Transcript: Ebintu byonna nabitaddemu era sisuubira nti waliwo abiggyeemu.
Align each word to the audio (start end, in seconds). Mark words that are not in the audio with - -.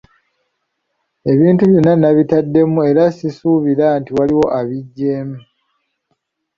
Ebintu 1.31 1.63
byonna 1.69 1.93
nabitaddemu 2.01 2.79
era 2.89 3.03
sisuubira 3.17 3.87
nti 3.99 4.11
waliwo 4.17 4.45
abiggyeemu. 4.59 5.37